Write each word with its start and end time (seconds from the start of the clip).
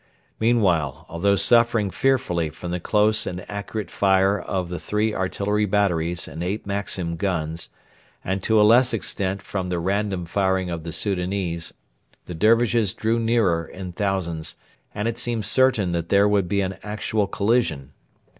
Meanwhile, 0.39 1.05
although 1.09 1.35
suffering 1.35 1.91
fearfully 1.91 2.49
from 2.49 2.71
the 2.71 2.79
close 2.79 3.27
and 3.27 3.47
accurate 3.47 3.91
fire 3.91 4.39
of 4.39 4.67
the 4.69 4.79
three 4.79 5.13
artillery 5.13 5.67
batteries 5.67 6.27
and 6.27 6.43
eight 6.43 6.65
Maxim 6.65 7.17
guns, 7.17 7.69
and 8.23 8.41
to 8.41 8.59
a 8.59 8.63
less 8.65 8.93
extent 8.95 9.43
from 9.43 9.69
the 9.69 9.77
random 9.77 10.25
firing 10.25 10.71
of 10.71 10.83
the 10.85 10.91
Soudanese, 10.91 11.75
the 12.25 12.33
Dervishes 12.33 12.95
drew 12.95 13.19
nearer 13.19 13.63
in 13.67 13.91
thousands, 13.91 14.55
and 14.91 15.07
it 15.07 15.19
seemed 15.19 15.45
certain 15.45 15.91
that 15.91 16.09
there 16.09 16.27
would 16.27 16.49
be 16.49 16.61
an 16.61 16.77
actual 16.81 17.27
collision. 17.27 17.91